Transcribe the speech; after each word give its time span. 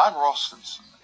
I'm 0.00 0.14
Ross 0.14 0.54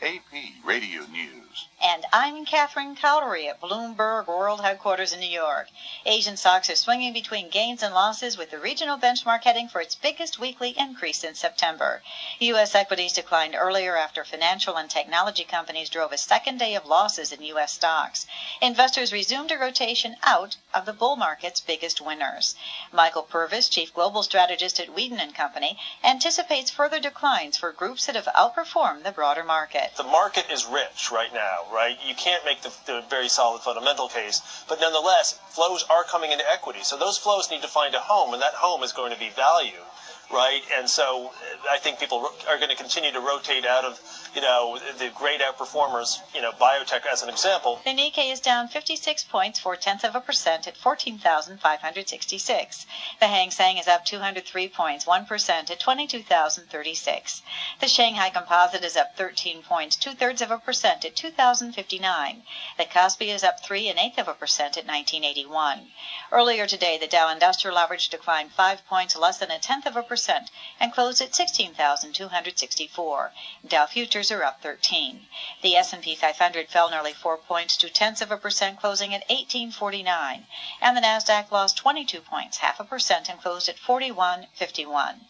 AP 0.00 0.20
Radio 0.64 1.00
News. 1.10 1.66
And 1.82 2.06
I'm 2.12 2.44
Catherine 2.44 2.94
Cowdery 2.94 3.48
at 3.48 3.60
Bloomberg 3.60 4.28
World 4.28 4.60
Headquarters 4.60 5.12
in 5.12 5.18
New 5.18 5.26
York. 5.26 5.66
Asian 6.06 6.36
stocks 6.36 6.70
are 6.70 6.76
swinging 6.76 7.12
between 7.12 7.50
gains 7.50 7.82
and 7.82 7.92
losses 7.92 8.38
with 8.38 8.52
the 8.52 8.58
regional 8.60 8.96
benchmark 8.96 9.42
heading 9.42 9.66
for 9.68 9.80
its 9.80 9.96
biggest 9.96 10.38
weekly 10.38 10.78
increase 10.78 11.24
in 11.24 11.34
September. 11.34 12.04
U.S. 12.38 12.76
equities 12.76 13.14
declined 13.14 13.56
earlier 13.56 13.96
after 13.96 14.24
financial 14.24 14.76
and 14.76 14.88
technology 14.88 15.42
companies 15.42 15.90
drove 15.90 16.12
a 16.12 16.16
second 16.16 16.58
day 16.58 16.76
of 16.76 16.86
losses 16.86 17.32
in 17.32 17.42
U.S. 17.42 17.72
stocks. 17.72 18.26
Investors 18.62 19.12
resumed 19.12 19.50
a 19.50 19.58
rotation 19.58 20.14
out 20.22 20.56
of 20.74 20.86
the 20.86 20.92
bull 20.92 21.16
market's 21.16 21.60
biggest 21.60 22.00
winners. 22.00 22.56
Michael 22.92 23.22
Purvis, 23.22 23.68
chief 23.68 23.94
global 23.94 24.22
strategist 24.22 24.80
at 24.80 24.88
and 24.88 25.34
Company, 25.34 25.78
anticipates 26.02 26.70
further 26.70 26.98
declines 26.98 27.56
for 27.56 27.70
groups 27.72 28.06
that 28.06 28.16
have 28.16 28.26
outperformed 28.34 29.04
the 29.04 29.12
broader 29.12 29.44
market. 29.44 29.92
The 29.96 30.02
market 30.02 30.50
is 30.50 30.66
rich 30.66 31.10
right 31.10 31.32
now, 31.32 31.62
right? 31.72 31.96
You 32.04 32.14
can't 32.14 32.44
make 32.44 32.62
the, 32.62 32.72
the, 32.86 33.04
very 33.08 33.28
solid 33.28 33.62
fundamental 33.62 34.08
case, 34.08 34.42
but 34.68 34.80
nonetheless, 34.80 35.38
flows 35.50 35.84
are 35.88 36.04
coming 36.04 36.32
into 36.32 36.44
equity. 36.50 36.82
So 36.82 36.96
those 36.96 37.18
flows 37.18 37.50
need 37.50 37.62
to 37.62 37.68
find 37.68 37.94
a 37.94 38.00
home, 38.00 38.34
and 38.34 38.42
that 38.42 38.54
home 38.54 38.82
is 38.82 38.92
going 38.92 39.12
to 39.12 39.18
be 39.18 39.30
value 39.30 39.84
right? 40.32 40.62
And 40.76 40.88
so 40.88 41.26
uh, 41.26 41.30
I 41.70 41.78
think 41.78 41.98
people 41.98 42.26
are 42.48 42.56
going 42.56 42.70
to 42.70 42.76
continue 42.76 43.12
to 43.12 43.20
rotate 43.20 43.64
out 43.66 43.84
of, 43.84 44.00
you 44.34 44.40
know, 44.40 44.78
the 44.98 45.10
great 45.14 45.40
outperformers, 45.40 46.18
you 46.34 46.42
know, 46.42 46.52
biotech 46.52 47.02
as 47.10 47.22
an 47.22 47.28
example. 47.28 47.80
The 47.84 47.90
Nikkei 47.90 48.32
is 48.32 48.40
down 48.40 48.68
56 48.68 49.24
points, 49.24 49.58
four 49.58 49.76
tenths 49.76 50.04
of 50.04 50.14
a 50.14 50.20
percent 50.20 50.63
at 50.66 50.76
14,566. 50.76 52.86
The 53.20 53.28
Hang 53.28 53.50
Seng 53.50 53.78
is 53.78 53.88
up 53.88 54.04
203 54.04 54.68
points, 54.68 55.04
1% 55.04 55.70
at 55.70 55.80
22,036. 55.80 57.42
The 57.80 57.88
Shanghai 57.88 58.30
Composite 58.30 58.84
is 58.84 58.96
up 58.96 59.16
13 59.16 59.62
points, 59.62 59.96
two 59.96 60.12
thirds 60.12 60.40
of 60.40 60.50
a 60.50 60.58
percent 60.58 61.04
at 61.04 61.16
2,059. 61.16 62.42
The 62.78 62.84
Kospi 62.84 63.28
is 63.28 63.44
up 63.44 63.62
three 63.62 63.88
and 63.88 63.98
eighth 63.98 64.18
of 64.18 64.28
a 64.28 64.34
percent 64.34 64.76
at 64.76 64.86
1981. 64.86 65.90
Earlier 66.32 66.66
today, 66.66 66.98
the 66.98 67.06
Dow 67.06 67.28
Industrial 67.28 67.78
Average 67.78 68.08
declined 68.08 68.52
five 68.52 68.86
points, 68.86 69.16
less 69.16 69.38
than 69.38 69.50
a 69.50 69.58
tenth 69.58 69.86
of 69.86 69.96
a 69.96 70.02
percent 70.02 70.50
and 70.80 70.92
closed 70.92 71.20
at 71.20 71.34
16,264. 71.34 73.32
Dow 73.66 73.86
futures 73.86 74.30
are 74.30 74.42
up 74.42 74.62
13. 74.62 75.26
The 75.62 75.76
S&P 75.76 76.14
500 76.14 76.68
fell 76.68 76.90
nearly 76.90 77.12
4 77.12 77.36
points, 77.36 77.76
two 77.76 77.88
tenths 77.88 78.20
of 78.20 78.30
a 78.30 78.36
percent, 78.36 78.80
closing 78.80 79.14
at 79.14 79.28
1849, 79.28 80.46
and 80.80 80.96
the 80.96 81.00
Nasdaq 81.00 81.50
lost 81.50 81.76
22 81.76 82.20
points, 82.20 82.58
half 82.58 82.78
a 82.78 82.84
percent, 82.84 83.28
and 83.28 83.40
closed 83.40 83.68
at 83.68 83.76
4151. 83.76 85.26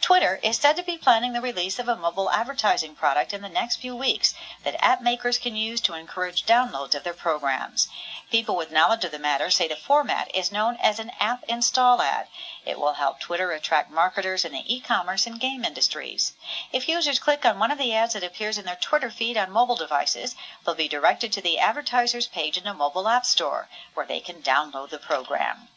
Twitter 0.00 0.40
is 0.42 0.58
said 0.58 0.76
to 0.76 0.82
be 0.82 0.96
planning 0.96 1.34
the 1.34 1.40
release 1.40 1.78
of 1.78 1.88
a 1.88 1.94
mobile 1.94 2.30
advertising 2.30 2.94
product 2.94 3.32
in 3.32 3.42
the 3.42 3.48
next 3.48 3.76
few 3.76 3.94
weeks 3.94 4.34
that 4.64 4.82
app 4.82 5.02
makers 5.02 5.38
can 5.38 5.54
use 5.54 5.80
to 5.80 5.94
encourage 5.94 6.46
downloads 6.46 6.94
of 6.94 7.04
their 7.04 7.12
programs. 7.12 7.88
People 8.32 8.56
with 8.56 8.72
knowledge 8.72 9.04
of 9.04 9.12
the 9.12 9.18
matter 9.18 9.50
say 9.50 9.68
the 9.68 9.76
format 9.76 10.34
is 10.34 10.50
known 10.50 10.78
as 10.80 10.98
an 10.98 11.10
app 11.20 11.44
install 11.50 12.00
ad. 12.00 12.28
It 12.64 12.80
will 12.80 12.94
help 12.94 13.20
Twitter 13.20 13.50
attract 13.50 13.90
marketers 13.90 14.42
in 14.46 14.52
the 14.52 14.74
e-commerce 14.74 15.26
and 15.26 15.38
game 15.38 15.66
industries. 15.66 16.32
If 16.72 16.88
users 16.88 17.18
click 17.18 17.44
on 17.44 17.58
one 17.58 17.70
of 17.70 17.76
the 17.76 17.94
ads 17.94 18.14
that 18.14 18.24
appears 18.24 18.56
in 18.56 18.64
their 18.64 18.78
Twitter 18.80 19.10
feed 19.10 19.36
on 19.36 19.50
mobile 19.50 19.76
devices, 19.76 20.34
they'll 20.64 20.74
be 20.74 20.88
directed 20.88 21.30
to 21.34 21.42
the 21.42 21.58
advertiser's 21.58 22.26
page 22.26 22.56
in 22.56 22.66
a 22.66 22.72
mobile 22.72 23.06
app 23.06 23.26
store 23.26 23.68
where 23.92 24.06
they 24.06 24.18
can 24.20 24.40
download 24.40 24.88
the 24.88 24.98
program. 24.98 25.68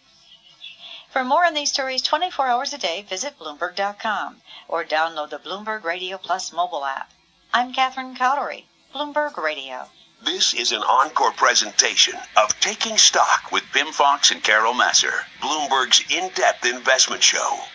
For 1.09 1.25
more 1.25 1.43
on 1.43 1.55
these 1.55 1.73
stories 1.73 2.01
24 2.01 2.47
hours 2.47 2.71
a 2.71 2.77
day, 2.77 3.01
visit 3.01 3.37
Bloomberg.com 3.37 4.41
or 4.69 4.85
download 4.85 5.29
the 5.29 5.39
Bloomberg 5.39 5.83
Radio 5.83 6.17
Plus 6.17 6.53
mobile 6.53 6.85
app. 6.85 7.11
I'm 7.53 7.73
Catherine 7.73 8.15
Cowdery, 8.15 8.67
Bloomberg 8.93 9.35
Radio. 9.35 9.89
This 10.21 10.53
is 10.53 10.71
an 10.71 10.81
encore 10.81 11.33
presentation 11.33 12.15
of 12.37 12.57
Taking 12.61 12.97
Stock 12.97 13.51
with 13.51 13.63
Pimm 13.73 13.91
Fox 13.91 14.31
and 14.31 14.41
Carol 14.41 14.73
Massar, 14.73 15.25
Bloomberg's 15.41 16.03
in 16.09 16.29
depth 16.29 16.65
investment 16.65 17.21
show. 17.21 17.65